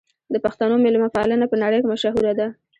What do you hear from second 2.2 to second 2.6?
ده.